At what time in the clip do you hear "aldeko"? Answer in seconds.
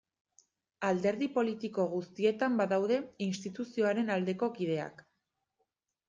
4.15-4.49